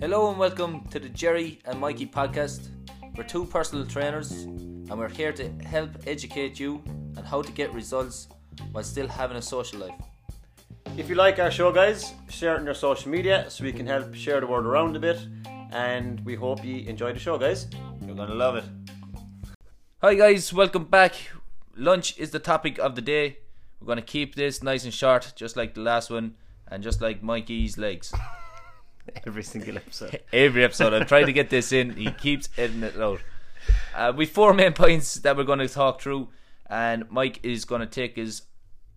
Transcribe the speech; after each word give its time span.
Hello 0.00 0.30
and 0.30 0.38
welcome 0.38 0.88
to 0.88 0.98
the 0.98 1.10
Jerry 1.12 1.60
and 1.66 1.78
Mikey 1.78 2.06
podcast. 2.06 2.68
We're 3.14 3.24
two 3.24 3.44
personal 3.44 3.84
trainers 3.84 4.32
and 4.32 4.92
we're 4.92 5.10
here 5.10 5.30
to 5.32 5.50
help 5.64 5.90
educate 6.06 6.58
you 6.58 6.82
on 7.18 7.24
how 7.24 7.42
to 7.42 7.52
get 7.52 7.74
results 7.74 8.28
while 8.70 8.84
still 8.84 9.06
having 9.06 9.36
a 9.36 9.42
social 9.42 9.80
life. 9.80 9.94
If 10.96 11.10
you 11.10 11.14
like 11.14 11.38
our 11.38 11.50
show, 11.50 11.70
guys, 11.72 12.14
share 12.30 12.54
it 12.54 12.60
on 12.60 12.64
your 12.64 12.72
social 12.72 13.10
media 13.10 13.50
so 13.50 13.64
we 13.64 13.72
can 13.72 13.86
help 13.86 14.14
share 14.14 14.40
the 14.40 14.46
word 14.46 14.64
around 14.64 14.96
a 14.96 14.98
bit. 14.98 15.18
And 15.72 16.24
we 16.24 16.36
hope 16.36 16.64
you 16.64 16.88
enjoy 16.88 17.12
the 17.12 17.18
show, 17.18 17.36
guys. 17.36 17.66
You're 18.06 18.16
gonna 18.16 18.34
love 18.34 18.56
it. 18.56 18.64
Hi 20.00 20.14
guys, 20.14 20.54
welcome 20.54 20.84
back. 20.84 21.16
Lunch 21.76 22.16
is 22.18 22.30
the 22.30 22.38
topic 22.38 22.78
of 22.78 22.94
the 22.94 23.02
day. 23.02 23.41
We're 23.82 23.86
going 23.86 23.96
to 23.98 24.02
keep 24.02 24.36
this 24.36 24.62
nice 24.62 24.84
and 24.84 24.94
short, 24.94 25.32
just 25.34 25.56
like 25.56 25.74
the 25.74 25.80
last 25.80 26.08
one, 26.08 26.34
and 26.68 26.84
just 26.84 27.00
like 27.00 27.20
Mikey's 27.20 27.76
legs. 27.76 28.12
Every 29.26 29.42
single 29.42 29.76
episode. 29.76 30.20
Every 30.32 30.62
episode, 30.62 30.94
I'm 30.94 31.04
trying 31.06 31.26
to 31.26 31.32
get 31.32 31.50
this 31.50 31.72
in. 31.72 31.96
He 31.96 32.12
keeps 32.12 32.48
editing 32.56 32.84
it 32.84 32.96
out. 32.96 33.18
Uh, 33.92 34.12
we 34.16 34.24
four 34.24 34.54
main 34.54 34.72
points 34.72 35.16
that 35.16 35.36
we're 35.36 35.42
going 35.42 35.58
to 35.58 35.68
talk 35.68 36.00
through, 36.00 36.28
and 36.70 37.10
Mike 37.10 37.40
is 37.42 37.64
going 37.64 37.80
to 37.80 37.86
take 37.88 38.16
us 38.18 38.42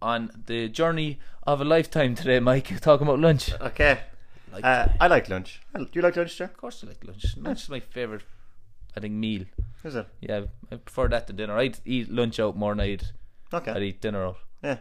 on 0.04 0.30
the 0.46 0.70
journey 0.70 1.18
of 1.48 1.62
a 1.62 1.66
lifetime 1.66 2.14
today. 2.14 2.40
Mike, 2.40 2.80
talking 2.82 3.08
about 3.08 3.20
lunch. 3.20 3.52
Okay. 3.60 4.02
Like, 4.54 4.64
Uh, 4.64 4.90
I 5.02 5.08
like 5.08 5.30
lunch. 5.30 5.62
Do 5.76 5.88
you 5.94 6.04
like 6.04 6.16
lunch, 6.16 6.38
Jer? 6.38 6.44
of 6.44 6.58
course, 6.58 6.84
I 6.84 6.90
like 6.90 7.04
lunch. 7.04 7.26
Lunch 7.38 7.64
is 7.64 7.70
my 7.70 7.80
favorite. 7.80 8.22
I 8.96 9.00
think 9.00 9.16
meal. 9.16 9.46
Is 9.84 9.96
it? 9.96 10.08
Yeah, 10.22 10.42
I 10.72 10.76
prefer 10.76 11.08
that 11.08 11.26
to 11.26 11.34
dinner. 11.34 11.58
I'd 11.58 11.80
eat 11.86 12.12
lunch 12.12 12.40
out 12.40 12.56
more 12.56 12.74
than 12.76 12.82
I'd, 12.82 13.04
I'd 13.52 13.82
eat 13.84 14.02
dinner 14.02 14.24
out. 14.26 14.38
Yeah. 14.66 14.78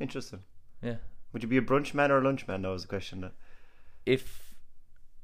Interesting. 0.00 0.40
Yeah. 0.82 0.96
Would 1.32 1.42
you 1.42 1.48
be 1.48 1.56
a 1.58 1.62
brunch 1.62 1.94
man 1.94 2.10
or 2.10 2.18
a 2.18 2.24
lunch 2.24 2.46
man? 2.48 2.62
That 2.62 2.68
was 2.68 2.82
the 2.82 2.88
question. 2.88 3.24
uh, 3.24 3.30
If 4.04 4.52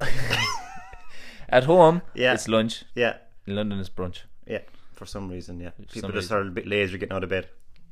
at 1.49 1.65
home, 1.65 2.03
Yeah. 2.15 2.35
it's 2.35 2.49
lunch. 2.49 2.85
Yeah. 2.95 3.17
In 3.47 3.57
London, 3.57 3.81
it's 3.81 3.89
brunch. 3.89 4.21
Yeah. 4.47 4.61
For 4.95 5.07
some 5.07 5.29
reason, 5.31 5.61
yeah. 5.61 5.71
People 5.93 6.11
just 6.13 6.31
reason. 6.31 6.37
are 6.37 6.41
a 6.49 6.51
bit 6.51 6.67
lazy 6.67 6.97
getting 6.99 7.15
out 7.17 7.25
of 7.25 7.31
bed. 7.31 7.49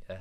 Yeah. 0.08 0.18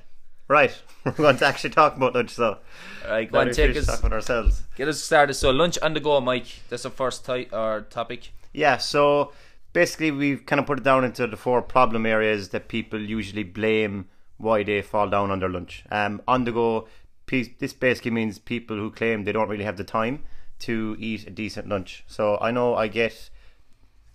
Right. 0.48 0.76
We're 1.06 1.11
going 1.11 1.38
to 1.38 1.45
actually 1.45 1.70
talk 1.72 1.95
about 1.95 2.16
lunch, 2.16 2.31
so. 2.31 2.58
All 3.06 3.11
right, 3.11 3.31
go 3.31 3.39
on, 3.39 3.52
take 3.52 3.76
us, 3.78 3.86
talking 3.86 4.06
about 4.08 4.14
ourselves. 4.16 4.64
get 4.76 4.88
us 4.88 5.02
started. 5.02 5.36
So 5.36 5.52
lunch 5.52 5.78
on 5.81 5.94
the 5.94 6.00
go, 6.00 6.20
Mike. 6.20 6.48
That's 6.70 6.83
the 6.83 6.89
first 6.89 7.28
or 7.30 7.81
topic. 7.89 8.31
Yeah, 8.54 8.78
so 8.78 9.33
basically 9.73 10.09
we've 10.11 10.45
kind 10.45 10.59
of 10.59 10.66
put 10.66 10.80
it 10.80 10.83
down 10.83 11.04
into 11.04 11.28
the 11.28 11.38
four 11.38 11.61
problem 11.61 12.06
areas 12.08 12.50
that 12.50 12.67
people 12.67 13.00
usually 13.00 13.44
blame 13.44 14.08
why 14.40 14.64
they 14.64 14.82
fall 14.82 15.09
down 15.09 15.30
on 15.30 15.40
their 15.40 15.50
lunch. 15.50 15.84
Um, 15.92 16.22
on 16.28 16.45
the 16.45 16.52
go, 16.52 16.88
this 17.28 17.73
basically 17.73 18.12
means 18.12 18.40
people 18.40 18.78
who 18.78 18.90
claim 18.90 19.23
they 19.23 19.32
don't 19.32 19.50
really 19.50 19.66
have 19.66 19.78
the 19.78 19.84
time 19.84 20.23
to 20.59 20.95
eat 20.98 21.28
a 21.28 21.30
decent 21.30 21.70
lunch. 21.70 22.04
So 22.08 22.38
I 22.42 22.50
know 22.50 22.73
I 22.73 22.88
get 22.88 23.30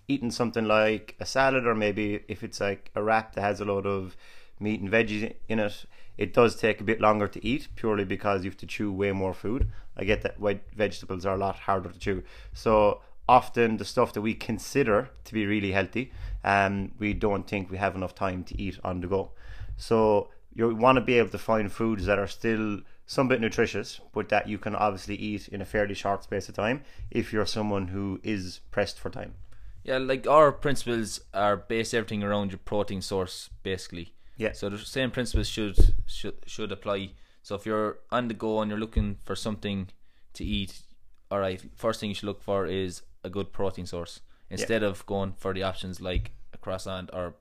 eating 0.07 0.31
something 0.31 0.65
like 0.65 1.15
a 1.19 1.25
salad 1.25 1.65
or 1.65 1.73
maybe 1.73 2.23
if 2.27 2.43
it's 2.43 2.59
like 2.59 2.91
a 2.95 3.01
wrap 3.01 3.33
that 3.33 3.41
has 3.41 3.61
a 3.61 3.65
lot 3.65 3.85
of 3.85 4.17
meat 4.59 4.81
and 4.81 4.91
veggies 4.91 5.33
in 5.47 5.59
it, 5.59 5.85
it 6.17 6.33
does 6.33 6.55
take 6.55 6.79
a 6.79 6.83
bit 6.83 7.01
longer 7.01 7.27
to 7.27 7.45
eat 7.45 7.67
purely 7.75 8.05
because 8.05 8.43
you 8.43 8.49
have 8.49 8.57
to 8.57 8.67
chew 8.67 8.91
way 8.91 9.11
more 9.11 9.33
food. 9.33 9.71
I 9.97 10.03
get 10.03 10.21
that 10.21 10.39
white 10.39 10.63
vegetables 10.75 11.25
are 11.25 11.35
a 11.35 11.39
lot 11.39 11.55
harder 11.55 11.89
to 11.89 11.99
chew. 11.99 12.23
So 12.53 13.01
often 13.27 13.77
the 13.77 13.85
stuff 13.85 14.13
that 14.13 14.21
we 14.21 14.33
consider 14.33 15.09
to 15.23 15.33
be 15.33 15.45
really 15.45 15.71
healthy, 15.71 16.11
um, 16.43 16.91
we 16.99 17.13
don't 17.13 17.47
think 17.47 17.69
we 17.69 17.77
have 17.77 17.95
enough 17.95 18.15
time 18.15 18.43
to 18.45 18.61
eat 18.61 18.79
on 18.83 19.01
the 19.01 19.07
go. 19.07 19.31
So 19.77 20.29
you 20.53 20.73
want 20.73 20.97
to 20.97 21.01
be 21.01 21.17
able 21.17 21.29
to 21.29 21.37
find 21.37 21.71
foods 21.71 22.05
that 22.05 22.19
are 22.19 22.27
still 22.27 22.81
some 23.05 23.27
bit 23.27 23.41
nutritious, 23.41 23.99
but 24.13 24.29
that 24.29 24.47
you 24.47 24.57
can 24.57 24.75
obviously 24.75 25.15
eat 25.15 25.47
in 25.49 25.61
a 25.61 25.65
fairly 25.65 25.93
short 25.93 26.23
space 26.23 26.49
of 26.49 26.55
time 26.55 26.83
if 27.11 27.31
you're 27.31 27.45
someone 27.45 27.87
who 27.87 28.19
is 28.23 28.61
pressed 28.71 28.99
for 28.99 29.09
time. 29.09 29.35
Yeah, 29.83 29.99
like 29.99 30.25
our 30.27 30.51
principles 30.51 31.21
are 31.33 31.57
based 31.57 31.93
everything 31.93 32.23
around 32.23 32.51
your 32.51 32.57
protein 32.57 33.01
source, 33.01 33.51
basically. 33.61 34.13
Yeah. 34.37 34.53
So 34.53 34.69
the 34.69 34.79
same 34.79 35.11
principles 35.11 35.47
should 35.47 35.77
should 36.07 36.37
should 36.47 36.71
apply. 36.71 37.11
So 37.43 37.55
if 37.55 37.65
you're 37.65 37.99
on 38.11 38.27
the 38.27 38.33
go 38.33 38.61
and 38.61 38.71
you're 38.71 38.79
looking 38.79 39.17
for 39.23 39.35
something 39.35 39.89
to 40.33 40.43
eat, 40.43 40.81
all 41.29 41.39
right, 41.39 41.61
first 41.75 41.99
thing 41.99 42.09
you 42.09 42.15
should 42.15 42.25
look 42.25 42.41
for 42.41 42.65
is 42.65 43.03
a 43.25 43.29
good 43.29 43.51
protein 43.51 43.85
source 43.85 44.21
instead 44.49 44.83
of 44.83 45.05
going 45.05 45.33
for 45.37 45.53
the 45.53 45.63
options 45.63 45.99
like 45.99 46.31
a 46.53 46.57
croissant 46.57 47.09
or 47.13 47.35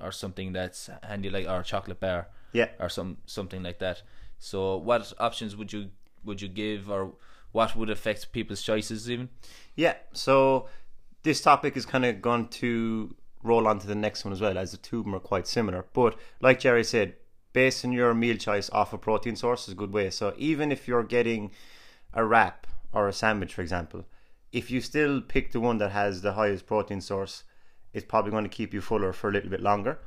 or 0.00 0.12
something 0.12 0.52
that's 0.52 0.90
handy 1.02 1.30
like 1.30 1.46
or 1.48 1.60
a 1.60 1.64
chocolate 1.64 2.00
bar 2.00 2.28
Yeah. 2.52 2.68
or 2.78 2.88
some 2.88 3.16
something 3.26 3.62
like 3.62 3.78
that. 3.78 4.02
So 4.38 4.76
what 4.76 5.12
options 5.18 5.56
would 5.56 5.72
you 5.72 5.90
would 6.24 6.40
you 6.42 6.48
give 6.48 6.90
or 6.90 7.12
what 7.52 7.76
would 7.76 7.90
affect 7.90 8.32
people's 8.32 8.62
choices 8.62 9.08
even? 9.10 9.28
Yeah, 9.76 9.94
so 10.12 10.68
this 11.22 11.40
topic 11.40 11.76
is 11.76 11.86
kind 11.86 12.04
of 12.04 12.20
going 12.20 12.48
to 12.48 13.14
roll 13.42 13.66
on 13.68 13.78
to 13.78 13.86
the 13.86 13.94
next 13.94 14.24
one 14.24 14.32
as 14.32 14.40
well, 14.40 14.58
as 14.58 14.72
the 14.72 14.76
two 14.78 14.98
of 14.98 15.04
them 15.04 15.14
are 15.14 15.20
quite 15.20 15.46
similar. 15.46 15.84
But 15.92 16.18
like 16.40 16.58
Jerry 16.60 16.82
said, 16.84 17.14
basing 17.52 17.92
your 17.92 18.12
meal 18.14 18.36
choice 18.36 18.68
off 18.70 18.92
a 18.92 18.98
protein 18.98 19.36
source 19.36 19.68
is 19.68 19.72
a 19.72 19.76
good 19.76 19.92
way. 19.92 20.10
So 20.10 20.34
even 20.36 20.72
if 20.72 20.88
you're 20.88 21.04
getting 21.04 21.52
a 22.12 22.24
wrap 22.24 22.66
or 22.92 23.06
a 23.08 23.12
sandwich, 23.12 23.54
for 23.54 23.62
example, 23.62 24.04
if 24.54 24.70
you 24.70 24.80
still 24.80 25.20
pick 25.20 25.50
the 25.50 25.58
one 25.58 25.78
that 25.78 25.90
has 25.90 26.22
the 26.22 26.34
highest 26.34 26.64
protein 26.64 27.00
source, 27.00 27.42
it's 27.92 28.06
probably 28.06 28.30
going 28.30 28.44
to 28.44 28.48
keep 28.48 28.72
you 28.72 28.80
fuller 28.80 29.12
for 29.12 29.28
a 29.28 29.32
little 29.32 29.50
bit 29.50 29.60
longer. 29.60 29.98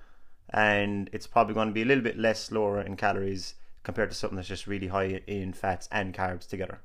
And 0.50 1.10
it's 1.12 1.28
probably 1.28 1.54
going 1.54 1.68
to 1.68 1.74
be 1.74 1.82
a 1.82 1.86
little 1.86 2.04
bit 2.04 2.18
less 2.18 2.50
lower 2.50 2.82
in 2.82 2.96
calories 2.96 3.56
compared 3.84 4.10
to 4.10 4.16
something 4.16 4.38
that's 4.38 4.48
just 4.48 4.66
really 4.66 4.88
high 4.88 5.22
in 5.28 5.52
fats 5.52 5.90
and 5.92 6.14
carbs 6.14 6.48
together. 6.48 6.80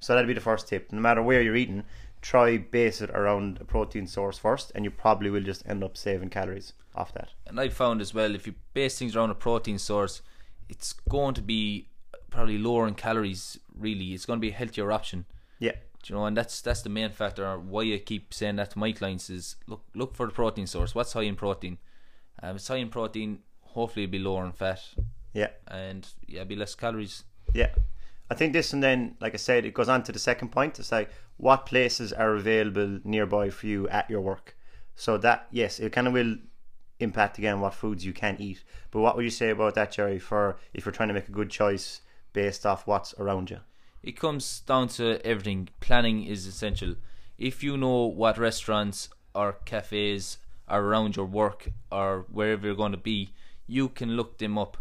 So 0.00 0.12
that'd 0.12 0.26
be 0.26 0.34
the 0.34 0.40
first 0.40 0.66
tip. 0.66 0.90
No 0.90 1.00
matter 1.00 1.22
where 1.22 1.40
you're 1.40 1.54
eating, 1.54 1.84
try 2.20 2.58
base 2.58 3.00
it 3.00 3.10
around 3.10 3.58
a 3.60 3.64
protein 3.64 4.08
source 4.08 4.36
first, 4.36 4.72
and 4.74 4.84
you 4.84 4.90
probably 4.90 5.30
will 5.30 5.42
just 5.42 5.68
end 5.68 5.84
up 5.84 5.96
saving 5.96 6.30
calories 6.30 6.72
off 6.96 7.14
that. 7.14 7.30
And 7.46 7.60
I 7.60 7.68
found 7.68 8.00
as 8.00 8.12
well, 8.12 8.34
if 8.34 8.44
you 8.44 8.54
base 8.74 8.98
things 8.98 9.14
around 9.14 9.30
a 9.30 9.36
protein 9.36 9.78
source, 9.78 10.20
it's 10.68 10.94
going 11.08 11.34
to 11.34 11.42
be 11.42 11.90
probably 12.30 12.58
lower 12.58 12.88
in 12.88 12.94
calories. 12.94 13.56
Really, 13.72 14.14
it's 14.14 14.26
going 14.26 14.38
to 14.38 14.40
be 14.40 14.50
a 14.50 14.54
healthier 14.54 14.90
option. 14.90 15.26
Yeah, 15.60 15.74
Do 16.02 16.12
you 16.12 16.18
know, 16.18 16.26
and 16.26 16.36
that's 16.36 16.60
that's 16.60 16.82
the 16.82 16.88
main 16.88 17.10
factor. 17.10 17.58
Why 17.58 17.82
I 17.94 18.02
keep 18.04 18.32
saying 18.32 18.56
that 18.56 18.70
to 18.70 18.78
my 18.78 18.92
clients 18.92 19.30
is 19.30 19.56
look 19.66 19.82
look 19.94 20.14
for 20.14 20.26
the 20.26 20.32
protein 20.32 20.66
source. 20.66 20.94
What's 20.94 21.12
high 21.12 21.22
in 21.22 21.36
protein? 21.36 21.78
Um, 22.42 22.56
it's 22.56 22.68
high 22.68 22.76
in 22.76 22.88
protein, 22.88 23.40
hopefully 23.62 24.04
it'll 24.04 24.12
be 24.12 24.18
lower 24.18 24.44
in 24.46 24.52
fat, 24.52 24.80
yeah, 25.32 25.50
and 25.66 26.06
yeah, 26.26 26.44
be 26.44 26.56
less 26.56 26.74
calories. 26.74 27.24
yeah. 27.52 27.70
I 28.30 28.34
think 28.34 28.52
this 28.52 28.74
and 28.74 28.82
then, 28.82 29.16
like 29.20 29.32
I 29.32 29.38
said, 29.38 29.64
it 29.64 29.72
goes 29.72 29.88
on 29.88 30.02
to 30.02 30.12
the 30.12 30.18
second 30.18 30.50
point. 30.50 30.78
It's 30.78 30.92
like 30.92 31.10
what 31.38 31.64
places 31.64 32.12
are 32.12 32.34
available 32.34 33.00
nearby 33.02 33.48
for 33.48 33.66
you 33.66 33.88
at 33.88 34.10
your 34.10 34.20
work. 34.20 34.54
So 34.96 35.16
that 35.18 35.46
yes, 35.50 35.80
it 35.80 35.92
kind 35.92 36.06
of 36.06 36.12
will 36.12 36.36
impact 37.00 37.38
again 37.38 37.60
what 37.60 37.74
foods 37.74 38.04
you 38.04 38.12
can 38.12 38.36
eat. 38.38 38.62
But 38.90 39.00
what 39.00 39.16
would 39.16 39.24
you 39.24 39.30
say 39.30 39.50
about 39.50 39.74
that, 39.76 39.92
Jerry? 39.92 40.18
For 40.18 40.58
if 40.74 40.84
you're 40.84 40.92
trying 40.92 41.08
to 41.08 41.14
make 41.14 41.28
a 41.28 41.32
good 41.32 41.50
choice 41.50 42.02
based 42.32 42.66
off 42.66 42.86
what's 42.86 43.14
around 43.14 43.50
you. 43.50 43.60
It 44.02 44.18
comes 44.18 44.60
down 44.60 44.88
to 44.88 45.24
everything. 45.26 45.68
Planning 45.80 46.24
is 46.24 46.46
essential. 46.46 46.94
If 47.36 47.62
you 47.62 47.76
know 47.76 48.04
what 48.04 48.38
restaurants 48.38 49.08
or 49.34 49.54
cafes 49.64 50.38
are 50.66 50.82
around 50.82 51.16
your 51.16 51.26
work 51.26 51.70
or 51.90 52.26
wherever 52.30 52.66
you're 52.66 52.76
going 52.76 52.92
to 52.92 52.98
be, 52.98 53.30
you 53.66 53.88
can 53.88 54.16
look 54.16 54.38
them 54.38 54.58
up. 54.58 54.76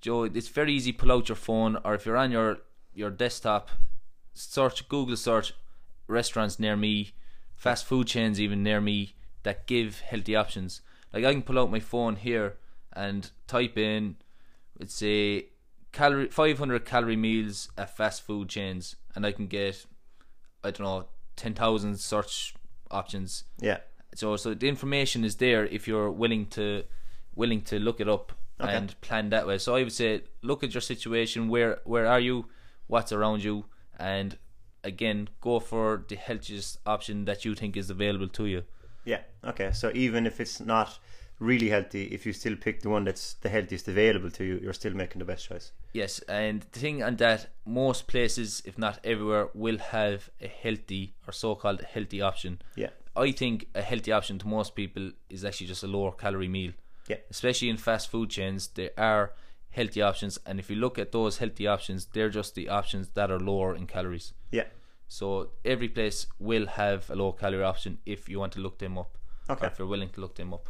Joe, 0.00 0.24
it's 0.24 0.48
very 0.48 0.72
easy. 0.72 0.92
Pull 0.92 1.12
out 1.12 1.28
your 1.28 1.36
phone, 1.36 1.78
or 1.84 1.94
if 1.94 2.04
you're 2.04 2.16
on 2.16 2.30
your 2.30 2.58
your 2.92 3.10
desktop, 3.10 3.70
search 4.34 4.88
Google 4.88 5.16
search 5.16 5.52
restaurants 6.06 6.58
near 6.58 6.76
me, 6.76 7.14
fast 7.56 7.86
food 7.86 8.06
chains 8.06 8.40
even 8.40 8.62
near 8.62 8.80
me 8.80 9.14
that 9.42 9.66
give 9.66 10.00
healthy 10.00 10.36
options. 10.36 10.80
Like 11.12 11.24
I 11.24 11.32
can 11.32 11.42
pull 11.42 11.58
out 11.58 11.70
my 11.70 11.80
phone 11.80 12.16
here 12.16 12.56
and 12.92 13.30
type 13.46 13.78
in, 13.78 14.16
let's 14.78 14.94
say, 14.94 15.46
calorie 15.94 16.28
500 16.28 16.84
calorie 16.84 17.16
meals 17.16 17.68
at 17.78 17.96
fast 17.96 18.22
food 18.26 18.48
chains, 18.48 18.96
and 19.14 19.24
I 19.24 19.32
can 19.32 19.46
get, 19.46 19.86
I 20.62 20.70
don't 20.70 20.84
know, 20.86 21.06
10,000 21.36 21.98
search 21.98 22.54
options. 22.90 23.44
Yeah, 23.60 23.78
So 24.14 24.36
so 24.36 24.54
the 24.54 24.68
information 24.68 25.24
is 25.24 25.36
there 25.36 25.66
if 25.76 25.88
you're 25.88 26.10
willing 26.10 26.46
to 26.56 26.84
willing 27.34 27.62
to 27.70 27.78
look 27.78 28.00
it 28.00 28.08
up 28.08 28.32
Okay. 28.60 28.72
and 28.76 28.94
plan 29.00 29.30
that 29.30 29.46
way. 29.48 29.58
So 29.58 29.74
I 29.74 29.82
would 29.82 29.92
say 29.92 30.22
look 30.42 30.62
at 30.62 30.72
your 30.74 30.80
situation. 30.92 31.48
Where 31.48 31.80
where 31.84 32.06
are 32.06 32.20
you? 32.20 32.36
What's 32.86 33.12
around 33.12 33.42
you? 33.42 33.64
And 33.98 34.38
again, 34.84 35.28
go 35.40 35.58
for 35.60 36.04
the 36.08 36.14
healthiest 36.16 36.78
option 36.86 37.24
that 37.24 37.44
you 37.44 37.54
think 37.56 37.76
is 37.76 37.90
available 37.90 38.28
to 38.28 38.44
you. 38.46 38.62
Yeah. 39.04 39.22
Okay. 39.42 39.72
So 39.72 39.90
even 39.94 40.26
if 40.26 40.38
it's 40.40 40.60
not 40.60 40.98
really 41.38 41.68
healthy, 41.68 42.04
if 42.04 42.24
you 42.26 42.32
still 42.32 42.56
pick 42.56 42.82
the 42.82 42.88
one 42.88 43.04
that's 43.04 43.34
the 43.34 43.48
healthiest 43.48 43.88
available 43.88 44.30
to 44.30 44.44
you, 44.44 44.60
you're 44.62 44.72
still 44.72 44.94
making 44.94 45.18
the 45.18 45.24
best 45.24 45.48
choice. 45.48 45.72
Yes, 45.92 46.20
and 46.20 46.62
the 46.72 46.78
thing 46.78 47.02
on 47.02 47.16
that, 47.16 47.48
most 47.66 48.06
places, 48.06 48.62
if 48.64 48.78
not 48.78 48.98
everywhere, 49.04 49.48
will 49.54 49.78
have 49.78 50.30
a 50.40 50.48
healthy 50.48 51.14
or 51.26 51.32
so-called 51.32 51.82
healthy 51.82 52.20
option. 52.20 52.62
Yeah. 52.76 52.90
I 53.16 53.32
think 53.32 53.68
a 53.74 53.82
healthy 53.82 54.12
option 54.12 54.38
to 54.40 54.48
most 54.48 54.74
people 54.74 55.12
is 55.30 55.44
actually 55.44 55.68
just 55.68 55.84
a 55.84 55.86
lower 55.86 56.12
calorie 56.12 56.48
meal. 56.48 56.72
Yeah. 57.08 57.18
Especially 57.30 57.68
in 57.68 57.76
fast 57.76 58.10
food 58.10 58.30
chains, 58.30 58.68
there 58.68 58.90
are 58.96 59.32
healthy 59.70 60.02
options, 60.02 60.38
and 60.46 60.58
if 60.58 60.70
you 60.70 60.76
look 60.76 60.98
at 60.98 61.12
those 61.12 61.38
healthy 61.38 61.66
options, 61.66 62.06
they're 62.06 62.30
just 62.30 62.54
the 62.54 62.68
options 62.68 63.08
that 63.14 63.30
are 63.30 63.40
lower 63.40 63.74
in 63.74 63.86
calories. 63.86 64.32
Yeah. 64.50 64.64
So 65.08 65.50
every 65.64 65.88
place 65.88 66.26
will 66.38 66.66
have 66.66 67.10
a 67.10 67.14
low 67.14 67.32
calorie 67.32 67.62
option 67.62 67.98
if 68.06 68.28
you 68.28 68.40
want 68.40 68.52
to 68.52 68.60
look 68.60 68.78
them 68.78 68.96
up. 68.98 69.18
Okay. 69.50 69.66
If 69.66 69.78
you're 69.78 69.88
willing 69.88 70.08
to 70.10 70.20
look 70.20 70.36
them 70.36 70.54
up. 70.54 70.68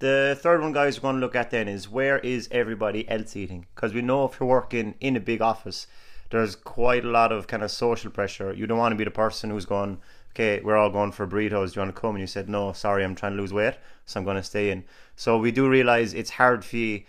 The 0.00 0.38
third 0.40 0.62
one, 0.62 0.72
guys, 0.72 0.96
we're 0.96 1.10
going 1.10 1.16
to 1.16 1.20
look 1.20 1.36
at 1.36 1.50
then 1.50 1.68
is 1.68 1.86
where 1.86 2.18
is 2.20 2.48
everybody 2.50 3.06
else 3.06 3.36
eating? 3.36 3.66
Because 3.74 3.92
we 3.92 4.00
know 4.00 4.24
if 4.24 4.40
you're 4.40 4.48
working 4.48 4.94
in 4.98 5.14
a 5.14 5.20
big 5.20 5.42
office, 5.42 5.86
there's 6.30 6.56
quite 6.56 7.04
a 7.04 7.10
lot 7.10 7.32
of 7.32 7.46
kind 7.46 7.62
of 7.62 7.70
social 7.70 8.10
pressure. 8.10 8.50
You 8.54 8.66
don't 8.66 8.78
want 8.78 8.92
to 8.92 8.96
be 8.96 9.04
the 9.04 9.10
person 9.10 9.50
who's 9.50 9.66
going, 9.66 10.00
okay, 10.30 10.62
we're 10.64 10.78
all 10.78 10.88
going 10.88 11.12
for 11.12 11.26
burritos. 11.26 11.74
Do 11.74 11.80
you 11.80 11.84
want 11.84 11.94
to 11.94 12.00
come? 12.00 12.14
And 12.14 12.20
you 12.20 12.26
said, 12.26 12.48
no, 12.48 12.72
sorry, 12.72 13.04
I'm 13.04 13.14
trying 13.14 13.32
to 13.32 13.42
lose 13.42 13.52
weight, 13.52 13.74
so 14.06 14.18
I'm 14.18 14.24
going 14.24 14.38
to 14.38 14.42
stay 14.42 14.70
in. 14.70 14.84
So 15.16 15.36
we 15.36 15.52
do 15.52 15.68
realize 15.68 16.14
it's 16.14 16.30
hard 16.30 16.64
for 16.64 16.76
you 16.76 17.02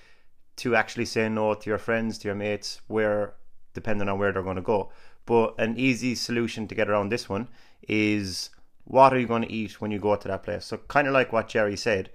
to 0.57 0.75
actually 0.75 1.05
say 1.05 1.29
no 1.29 1.53
to 1.53 1.69
your 1.69 1.79
friends, 1.79 2.17
to 2.17 2.27
your 2.27 2.35
mates, 2.35 2.81
where 2.87 3.35
depending 3.73 4.09
on 4.09 4.19
where 4.19 4.33
they're 4.33 4.43
going 4.43 4.57
to 4.57 4.61
go. 4.61 4.91
But 5.25 5.55
an 5.57 5.77
easy 5.77 6.13
solution 6.13 6.67
to 6.67 6.75
get 6.75 6.89
around 6.89 7.07
this 7.07 7.29
one 7.29 7.47
is 7.87 8.49
what 8.83 9.13
are 9.13 9.19
you 9.19 9.27
going 9.27 9.43
to 9.43 9.51
eat 9.51 9.79
when 9.79 9.91
you 9.91 9.99
go 9.99 10.17
to 10.17 10.27
that 10.27 10.43
place? 10.43 10.65
So 10.65 10.75
kind 10.89 11.07
of 11.07 11.13
like 11.13 11.31
what 11.31 11.47
Jerry 11.47 11.77
said, 11.77 12.09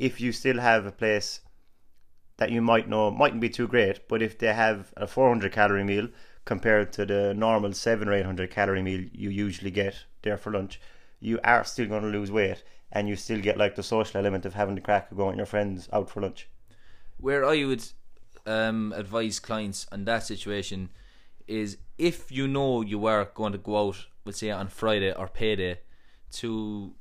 if 0.00 0.18
you 0.18 0.32
still 0.32 0.58
have 0.58 0.86
a 0.86 0.90
place 0.90 1.40
that 2.38 2.50
you 2.50 2.62
might 2.62 2.88
know 2.88 3.10
mightn't 3.10 3.42
be 3.42 3.50
too 3.50 3.68
great, 3.68 4.08
but 4.08 4.22
if 4.22 4.38
they 4.38 4.52
have 4.52 4.94
a 4.96 5.06
400 5.06 5.52
calorie 5.52 5.84
meal 5.84 6.08
compared 6.46 6.90
to 6.94 7.04
the 7.04 7.34
normal 7.34 7.74
7 7.74 8.08
or 8.08 8.14
800 8.14 8.50
calorie 8.50 8.82
meal 8.82 9.04
you 9.12 9.28
usually 9.28 9.70
get 9.70 9.94
there 10.22 10.38
for 10.38 10.52
lunch, 10.52 10.80
you 11.20 11.38
are 11.44 11.64
still 11.64 11.86
going 11.86 12.02
to 12.02 12.08
lose 12.08 12.32
weight 12.32 12.64
and 12.90 13.08
you 13.08 13.14
still 13.14 13.40
get 13.40 13.58
like 13.58 13.74
the 13.74 13.82
social 13.82 14.18
element 14.18 14.46
of 14.46 14.54
having 14.54 14.74
the 14.74 14.80
crack 14.80 15.10
of 15.10 15.18
going 15.18 15.28
with 15.28 15.36
your 15.36 15.46
friends 15.46 15.86
out 15.92 16.08
for 16.08 16.22
lunch. 16.22 16.48
Where 17.18 17.44
I 17.44 17.62
would 17.66 17.84
um, 18.46 18.94
advise 18.96 19.38
clients 19.38 19.86
on 19.92 20.06
that 20.06 20.24
situation 20.24 20.88
is 21.46 21.76
if 21.98 22.32
you 22.32 22.48
know 22.48 22.80
you 22.80 23.04
are 23.04 23.26
going 23.26 23.52
to 23.52 23.58
go 23.58 23.88
out, 23.88 24.06
let's 24.24 24.38
say 24.38 24.50
on 24.50 24.68
Friday 24.68 25.12
or 25.12 25.28
payday, 25.28 25.80
to 26.32 26.94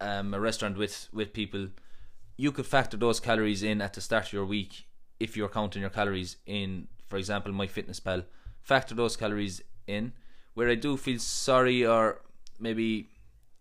um, 0.00 0.32
a 0.34 0.38
restaurant 0.38 0.78
with, 0.78 1.08
with 1.12 1.32
people, 1.32 1.68
you 2.38 2.52
could 2.52 2.64
factor 2.66 2.96
those 2.96 3.20
calories 3.20 3.62
in 3.62 3.82
at 3.82 3.92
the 3.92 4.00
start 4.00 4.26
of 4.28 4.32
your 4.32 4.46
week 4.46 4.86
if 5.20 5.36
you're 5.36 5.48
counting 5.48 5.82
your 5.82 5.90
calories 5.90 6.36
in, 6.46 6.86
for 7.08 7.16
example, 7.18 7.52
MyFitnessPal. 7.52 8.24
Factor 8.62 8.94
those 8.94 9.16
calories 9.16 9.60
in. 9.86 10.12
Where 10.54 10.68
I 10.70 10.76
do 10.76 10.96
feel 10.96 11.18
sorry, 11.18 11.84
or 11.84 12.22
maybe 12.60 13.08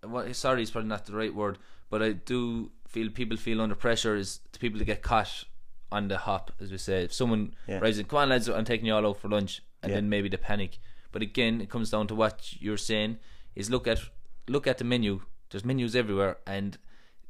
well, 0.07 0.31
sorry 0.33 0.61
is 0.61 0.71
probably 0.71 0.89
not 0.89 1.05
the 1.05 1.15
right 1.15 1.33
word, 1.33 1.57
but 1.89 2.01
I 2.03 2.11
do 2.13 2.71
feel 2.87 3.09
people 3.09 3.35
feel 3.37 3.61
under 3.61 3.75
pressure 3.75 4.15
is 4.15 4.39
the 4.51 4.59
people 4.59 4.77
that 4.79 4.85
get 4.85 5.01
caught 5.01 5.43
on 5.91 6.07
the 6.07 6.17
hop, 6.19 6.51
as 6.61 6.71
we 6.71 6.77
say. 6.77 7.03
If 7.03 7.13
someone 7.13 7.55
Yeah. 7.67 7.79
rises, 7.79 8.05
come 8.07 8.19
on 8.19 8.29
lads, 8.29 8.47
I'm 8.47 8.63
taking 8.65 8.85
you 8.87 8.93
all 8.93 9.07
out 9.07 9.17
for 9.19 9.27
lunch, 9.29 9.61
and 9.81 9.89
Yeah. 9.89 9.95
then 9.97 10.09
maybe 10.09 10.29
the 10.29 10.37
panic. 10.37 10.77
But 11.11 11.21
again, 11.23 11.61
it 11.61 11.69
comes 11.69 11.89
down 11.89 12.07
to 12.07 12.15
what 12.15 12.61
you're 12.61 12.77
saying 12.77 13.17
is 13.55 13.69
look 13.71 13.87
at 13.87 13.99
look 14.47 14.67
at 14.67 14.77
the 14.77 14.83
menu. 14.83 15.21
There's 15.49 15.65
menus 15.65 15.95
everywhere, 15.95 16.37
and 16.45 16.77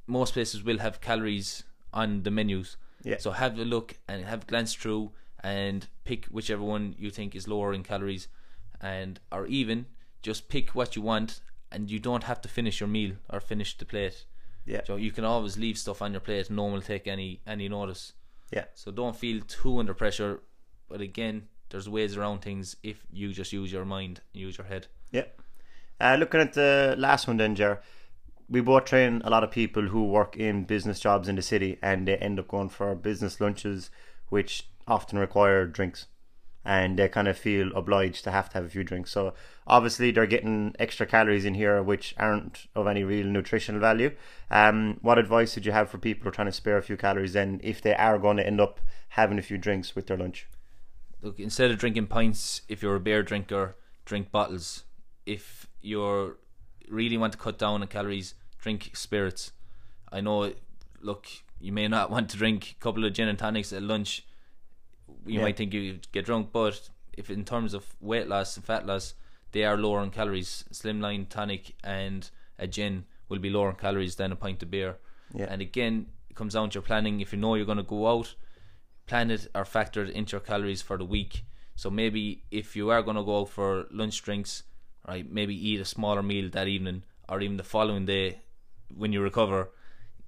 most 0.08 0.34
places 0.34 0.64
will 0.64 0.80
have 0.80 1.02
calories 1.02 1.64
on 1.94 2.24
the 2.24 2.32
menus. 2.32 2.78
Yeah. 3.04 3.18
So 3.20 3.32
have 3.32 3.60
a 3.60 3.66
look 3.66 3.96
and 4.08 4.26
have 4.26 4.44
a 4.44 4.46
glance 4.46 4.74
through 4.74 5.12
and 5.44 5.88
pick 6.04 6.26
whichever 6.26 6.64
one 6.64 6.96
you 6.98 7.12
think 7.12 7.36
is 7.36 7.48
lower 7.48 7.74
in 7.74 7.84
calories, 7.84 8.28
and 8.82 9.20
or 9.32 9.46
even 9.46 9.86
just 10.22 10.50
pick 10.50 10.72
what 10.72 10.96
you 10.96 11.02
want, 11.02 11.42
and 11.72 11.92
you 11.92 12.00
don't 12.00 12.24
have 12.24 12.42
to 12.42 12.50
finish 12.50 12.80
your 12.80 12.90
meal 12.90 13.14
or 13.30 13.40
finish 13.40 13.78
the 13.78 13.86
plate. 13.86 14.26
Yeah. 14.66 14.82
So 14.86 14.96
you 14.96 15.12
can 15.12 15.24
always 15.24 15.58
leave 15.58 15.78
stuff 15.78 16.02
on 16.02 16.12
your 16.12 16.22
plate. 16.22 16.50
No 16.50 16.64
one 16.64 16.74
will 16.74 16.82
take 16.82 17.08
any 17.08 17.42
any 17.46 17.70
notice. 17.70 18.14
Yeah. 18.52 18.66
So 18.74 18.92
don't 18.92 19.16
feel 19.16 19.42
too 19.48 19.80
under 19.80 19.94
pressure. 19.94 20.42
But 20.90 21.02
again, 21.02 21.48
there's 21.70 21.90
ways 21.90 22.18
around 22.18 22.42
things 22.42 22.76
if 22.82 23.06
you 23.12 23.34
just 23.34 23.54
use 23.54 23.72
your 23.72 23.86
mind, 23.86 24.22
use 24.34 24.58
your 24.58 24.68
head. 24.68 24.88
Yeah. 25.12 25.26
Uh, 26.00 26.16
looking 26.20 26.42
at 26.42 26.54
the 26.54 26.96
last 26.98 27.28
one 27.28 27.38
then, 27.38 27.56
Jer, 27.56 27.82
we 28.50 28.62
both 28.62 28.86
train 28.86 29.22
a 29.26 29.30
lot 29.30 29.44
of 29.44 29.52
people 29.52 29.88
who 29.88 30.06
work 30.06 30.38
in 30.38 30.64
business 30.64 31.00
jobs 31.00 31.28
in 31.28 31.36
the 31.36 31.42
city 31.42 31.78
and 31.82 32.08
they 32.08 32.18
end 32.18 32.40
up 32.40 32.48
going 32.48 32.70
for 32.70 32.96
business 32.96 33.42
lunches, 33.42 33.90
which 34.30 34.68
often 34.88 35.20
require 35.20 35.66
drinks. 35.66 36.08
And 36.64 37.00
they 37.00 37.08
kind 37.08 37.30
of 37.30 37.38
feel 37.38 37.72
obliged 37.76 38.26
to 38.26 38.32
have 38.32 38.50
to 38.50 38.56
have 38.56 38.66
a 38.66 38.70
few 38.70 38.84
drinks. 38.84 39.12
So 39.12 39.34
obviously 39.66 40.12
they're 40.12 40.26
getting 40.26 40.76
extra 40.80 41.06
calories 41.06 41.46
in 41.46 41.54
here 41.54 41.82
which 41.82 42.14
aren't 42.18 42.68
of 42.76 42.88
any 42.88 43.04
real 43.04 43.26
nutritional 43.26 43.80
value. 43.80 44.12
Um, 44.52 44.98
what 45.02 45.18
advice 45.18 45.56
would 45.56 45.66
you 45.66 45.72
have 45.72 45.90
for 45.90 45.98
people 45.98 46.24
who 46.24 46.30
are 46.30 46.34
trying 46.34 46.48
to 46.48 46.52
spare 46.54 46.78
a 46.78 46.84
few 46.84 46.98
calories 46.98 47.34
then 47.34 47.62
if 47.64 47.82
they 47.82 47.96
are 47.96 48.18
going 48.18 48.38
to 48.38 48.46
end 48.46 48.60
up 48.60 48.82
having 49.10 49.40
a 49.40 49.42
few 49.42 49.58
drinks 49.58 49.96
with 49.96 50.08
their 50.08 50.18
lunch? 50.18 50.48
Look, 51.22 51.40
instead 51.40 51.72
of 51.72 51.80
drinking 51.80 52.08
pints, 52.08 52.62
if 52.68 52.82
you're 52.82 52.96
a 52.96 53.00
beer 53.00 53.24
drinker, 53.24 53.76
drink 54.06 54.32
bottles. 54.32 54.84
If 55.26 55.68
you're 55.82 56.38
really 56.90 57.18
want 57.18 57.34
to 57.34 57.40
cut 57.40 57.58
down 57.58 57.82
on 57.82 57.88
calories, 57.88 58.34
drink 58.60 58.92
spirits. 58.94 59.52
I 60.12 60.22
know. 60.22 60.54
Look, 61.02 61.28
you 61.60 61.72
may 61.72 61.88
not 61.88 62.10
want 62.16 62.30
to 62.32 62.38
drink 62.38 62.76
a 62.80 62.84
couple 62.84 63.06
of 63.06 63.14
gin 63.14 63.28
and 63.28 63.38
tonics 63.40 63.74
at 63.74 63.84
lunch. 63.84 64.26
You 65.26 65.36
Yeah. 65.40 65.42
might 65.44 65.58
think 65.58 65.74
you 65.74 66.00
get 66.12 66.26
drunk, 66.26 66.50
but 66.52 66.90
if 67.14 67.30
in 67.30 67.46
terms 67.46 67.74
of 67.74 67.86
weight 68.00 68.28
loss 68.28 68.56
and 68.56 68.66
fat 68.66 68.86
loss, 68.86 69.14
they 69.52 69.64
are 69.64 69.78
lower 69.78 70.04
in 70.04 70.12
calories. 70.12 70.66
Slimline 70.72 71.28
tonic 71.30 71.76
and 71.84 72.30
a 72.60 72.68
gin 72.68 73.06
will 73.30 73.40
be 73.40 73.50
lower 73.50 73.70
in 73.72 73.76
calories 73.76 74.16
than 74.16 74.32
a 74.32 74.36
pint 74.36 74.62
of 74.64 74.72
beer. 74.72 74.98
Yeah. 75.34 75.48
And 75.50 75.62
again, 75.62 76.08
it 76.30 76.36
comes 76.36 76.54
down 76.54 76.70
to 76.70 76.76
your 76.76 76.84
planning. 76.84 77.20
If 77.22 77.34
you 77.34 77.40
know 77.40 77.56
you're 77.56 77.66
going 77.66 77.78
to 77.78 77.84
go 77.84 78.08
out, 78.08 78.36
plan 79.06 79.32
it 79.32 79.48
or 79.56 79.66
factor 79.66 80.04
it 80.04 80.12
into 80.12 80.34
your 80.34 80.42
calories 80.42 80.82
for 80.82 80.98
the 80.98 81.06
week. 81.06 81.44
So 81.76 81.90
maybe 81.90 82.44
if 82.52 82.76
you 82.76 82.90
are 82.90 83.02
going 83.04 83.18
to 83.18 83.24
go 83.24 83.42
out 83.42 83.50
for 83.50 83.88
lunch 83.92 84.22
drinks, 84.24 84.64
right, 85.08 85.30
maybe 85.32 85.56
eat 85.56 85.80
a 85.80 85.86
smaller 85.86 86.24
meal 86.24 86.50
that 86.52 86.68
evening 86.68 87.04
or 87.30 87.42
even 87.42 87.58
the 87.58 87.64
following 87.64 88.06
day 88.06 88.42
when 88.96 89.12
you 89.14 89.22
recover, 89.22 89.70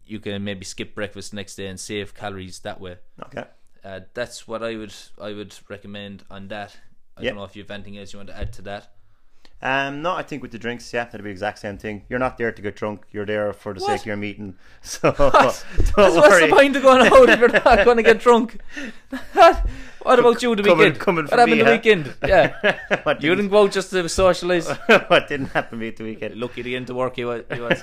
you 0.06 0.20
can 0.20 0.44
maybe 0.44 0.66
skip 0.66 0.96
breakfast 0.96 1.34
next 1.34 1.56
day 1.56 1.68
and 1.68 1.80
save 1.80 2.14
calories 2.14 2.60
that 2.60 2.80
way. 2.80 2.98
Okay. 3.26 3.44
Uh, 3.84 4.02
that's 4.14 4.48
what 4.48 4.62
I 4.64 4.76
would 4.76 4.94
I 5.22 5.34
would 5.34 5.56
recommend 5.70 6.24
on 6.30 6.48
that. 6.50 6.76
I 7.16 7.22
Yeah. 7.24 7.30
don't 7.32 7.38
know 7.38 7.44
if 7.46 7.56
you 7.56 7.64
have 7.64 7.72
anything 7.72 7.98
else 7.98 8.12
you 8.14 8.20
want 8.20 8.30
to 8.30 8.38
add 8.38 8.52
to 8.54 8.62
that. 8.64 8.94
Um, 9.62 10.02
no, 10.02 10.14
I 10.14 10.24
think 10.24 10.42
with 10.42 10.52
the 10.52 10.58
drinks, 10.58 10.94
yeah, 10.94 11.04
that'd 11.04 11.20
be 11.20 11.24
the 11.26 11.32
exact 11.32 11.60
same 11.60 11.78
thing. 11.78 12.04
You're 12.08 12.18
not 12.20 12.38
there 12.38 12.52
to 12.52 12.62
get 12.62 12.78
drunk. 12.78 13.06
You're 13.12 13.26
there 13.26 13.52
for 13.52 13.74
the 13.74 13.82
What? 13.82 13.88
sake 13.92 14.00
of 14.02 14.06
your 14.06 14.16
meeting. 14.18 14.56
So 14.82 15.12
don't 15.18 15.34
That's 15.34 15.64
what's 15.96 16.40
the 16.40 16.48
point 16.50 16.76
of 16.78 16.82
going 16.82 17.06
out 17.06 17.30
if 17.30 17.40
you're 17.40 17.50
not 17.50 17.84
going 17.86 17.98
to 17.98 18.04
get 18.04 18.20
drunk? 18.28 18.58
what 20.02 20.20
about 20.20 20.42
you 20.42 20.56
the 20.56 20.64
Coming- 20.64 20.78
weekend? 20.78 21.00
coming 21.00 21.26
what 21.26 21.40
happened 21.40 21.58
me, 21.58 21.64
the 21.64 21.72
weekend? 21.72 22.16
Yeah, 22.26 22.54
what, 23.04 23.22
you 23.22 23.30
didn't, 23.30 23.38
didn't 23.46 23.52
go 23.52 23.64
out 23.64 23.72
just 23.72 23.90
to 23.92 24.04
socialise. 24.04 24.68
what 25.10 25.28
didn't 25.28 25.48
happen 25.48 25.78
to 25.80 25.84
me 25.86 25.92
the 25.92 26.04
weekend? 26.04 26.36
Lucky 26.38 26.64
to 26.64 26.70
get 26.70 26.78
into 26.78 26.94
work 26.96 27.16
he 27.18 27.26
was. 27.26 27.44
He 27.54 27.60
was. 27.60 27.82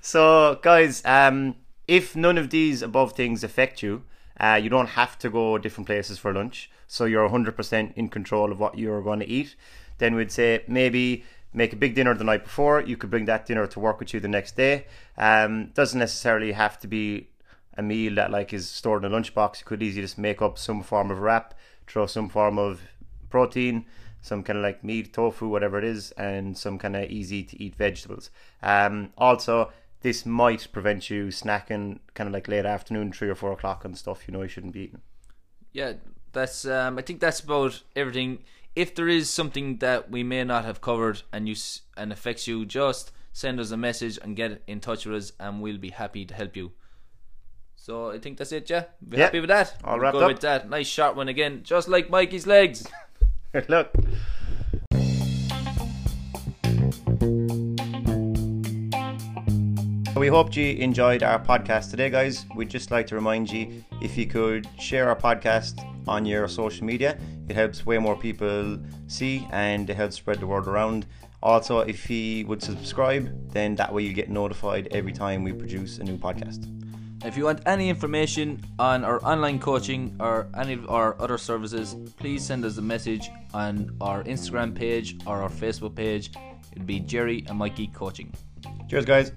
So, 0.00 0.58
guys, 0.62 1.02
um, 1.04 1.56
if 1.86 2.16
none 2.16 2.36
of 2.38 2.50
these 2.50 2.82
above 2.82 3.12
things 3.12 3.44
affect 3.44 3.82
you, 3.82 4.02
uh, 4.40 4.58
you 4.60 4.68
don't 4.68 4.88
have 4.88 5.18
to 5.20 5.30
go 5.30 5.56
different 5.58 5.86
places 5.86 6.18
for 6.18 6.32
lunch. 6.34 6.70
So 6.88 7.04
you're 7.04 7.28
100% 7.28 7.94
in 7.94 8.08
control 8.08 8.52
of 8.52 8.60
what 8.60 8.78
you're 8.78 9.02
going 9.02 9.20
to 9.20 9.26
eat. 9.28 9.54
Then 9.98 10.14
we'd 10.14 10.32
say 10.32 10.62
maybe 10.68 11.24
make 11.52 11.72
a 11.72 11.76
big 11.76 11.94
dinner 11.94 12.14
the 12.14 12.24
night 12.24 12.44
before. 12.44 12.82
You 12.82 12.96
could 12.96 13.10
bring 13.10 13.24
that 13.26 13.46
dinner 13.46 13.66
to 13.66 13.80
work 13.80 13.98
with 13.98 14.12
you 14.12 14.20
the 14.20 14.28
next 14.28 14.56
day. 14.56 14.86
Um, 15.16 15.70
doesn't 15.74 15.98
necessarily 15.98 16.52
have 16.52 16.78
to 16.80 16.86
be 16.86 17.30
a 17.76 17.82
meal 17.82 18.14
that 18.16 18.30
like 18.30 18.52
is 18.52 18.68
stored 18.68 19.04
in 19.04 19.12
a 19.12 19.16
lunchbox. 19.16 19.60
You 19.60 19.66
could 19.66 19.82
easily 19.82 20.02
just 20.02 20.18
make 20.18 20.42
up 20.42 20.58
some 20.58 20.82
form 20.82 21.10
of 21.10 21.20
wrap, 21.20 21.54
throw 21.86 22.06
some 22.06 22.28
form 22.28 22.58
of 22.58 22.80
protein, 23.30 23.86
some 24.22 24.42
kind 24.42 24.58
of 24.58 24.62
like 24.62 24.82
meat, 24.82 25.12
tofu, 25.12 25.48
whatever 25.48 25.78
it 25.78 25.84
is, 25.84 26.10
and 26.12 26.56
some 26.56 26.78
kind 26.78 26.96
of 26.96 27.10
easy 27.10 27.42
to 27.44 27.62
eat 27.62 27.74
vegetables. 27.76 28.30
Um, 28.62 29.12
also, 29.16 29.72
this 30.00 30.26
might 30.26 30.68
prevent 30.72 31.10
you 31.10 31.26
snacking 31.26 32.00
kind 32.14 32.28
of 32.28 32.34
like 32.34 32.48
late 32.48 32.66
afternoon, 32.66 33.12
three 33.12 33.28
or 33.28 33.34
four 33.34 33.52
o'clock 33.52 33.84
and 33.84 33.96
stuff 33.96 34.22
you 34.26 34.32
know 34.32 34.42
you 34.42 34.48
shouldn't 34.48 34.72
be 34.72 34.80
eating. 34.80 35.00
yeah, 35.72 35.94
that's. 36.32 36.66
Um, 36.66 36.98
I 36.98 37.02
think 37.02 37.20
that's 37.20 37.40
about 37.40 37.82
everything. 37.94 38.38
If 38.76 38.94
there 38.94 39.08
is 39.08 39.30
something 39.30 39.78
that 39.78 40.10
we 40.10 40.22
may 40.22 40.44
not 40.44 40.66
have 40.66 40.80
covered 40.82 41.22
and 41.32 41.48
you 41.48 41.56
and 41.96 42.12
affects 42.12 42.46
you, 42.46 42.66
just 42.66 43.10
send 43.32 43.58
us 43.58 43.70
a 43.70 43.76
message 43.76 44.18
and 44.22 44.36
get 44.36 44.62
in 44.66 44.80
touch 44.80 45.06
with 45.06 45.16
us, 45.16 45.32
and 45.40 45.62
we'll 45.62 45.78
be 45.78 45.90
happy 45.90 46.24
to 46.26 46.34
help 46.34 46.54
you. 46.56 46.72
So 47.74 48.10
I 48.10 48.18
think 48.18 48.36
that's 48.38 48.52
it, 48.52 48.68
yeah. 48.68 48.84
Be 49.06 49.16
Yeah. 49.16 49.24
happy 49.24 49.40
with 49.40 49.48
that. 49.48 49.76
All 49.82 49.94
We'll 49.94 50.00
wrapped 50.02 50.14
go 50.18 50.24
up. 50.24 50.28
with 50.32 50.40
that. 50.40 50.68
Nice 50.68 50.86
short 50.88 51.16
one 51.16 51.28
again, 51.28 51.62
just 51.62 51.88
like 51.88 52.10
Mikey's 52.10 52.46
legs. 52.46 52.86
Look. 53.68 53.92
We 60.16 60.28
hope 60.28 60.56
you 60.56 60.72
enjoyed 60.76 61.22
our 61.22 61.38
podcast 61.38 61.90
today, 61.90 62.08
guys. 62.08 62.46
We'd 62.56 62.70
just 62.70 62.90
like 62.90 63.06
to 63.08 63.14
remind 63.14 63.50
you 63.50 63.84
if 64.00 64.16
you 64.16 64.26
could 64.26 64.66
share 64.80 65.08
our 65.10 65.16
podcast 65.16 65.78
on 66.08 66.24
your 66.24 66.48
social 66.48 66.86
media, 66.86 67.18
it 67.48 67.56
helps 67.56 67.86
way 67.86 67.98
more 67.98 68.16
people 68.16 68.78
see 69.06 69.46
and 69.50 69.88
it 69.88 69.96
helps 69.96 70.16
spread 70.16 70.40
the 70.40 70.46
word 70.46 70.66
around. 70.66 71.06
Also, 71.42 71.80
if 71.80 72.10
you 72.10 72.46
would 72.46 72.62
subscribe, 72.62 73.52
then 73.52 73.74
that 73.76 73.92
way 73.92 74.02
you 74.02 74.12
get 74.12 74.30
notified 74.30 74.88
every 74.90 75.12
time 75.12 75.44
we 75.44 75.52
produce 75.52 75.98
a 75.98 76.04
new 76.04 76.16
podcast. 76.16 76.72
If 77.24 77.36
you 77.36 77.44
want 77.44 77.60
any 77.66 77.88
information 77.88 78.62
on 78.78 79.04
our 79.04 79.24
online 79.24 79.58
coaching 79.58 80.16
or 80.20 80.48
any 80.56 80.74
of 80.74 80.88
our 80.88 81.20
other 81.20 81.38
services, 81.38 81.96
please 82.18 82.44
send 82.44 82.64
us 82.64 82.78
a 82.78 82.82
message 82.82 83.30
on 83.54 83.96
our 84.00 84.22
Instagram 84.24 84.74
page 84.74 85.16
or 85.26 85.42
our 85.42 85.48
Facebook 85.48 85.94
page. 85.94 86.30
It'd 86.72 86.86
be 86.86 87.00
Jerry 87.00 87.44
and 87.48 87.58
Mikey 87.58 87.88
Coaching. 87.88 88.32
Cheers, 88.88 89.04
guys. 89.04 89.32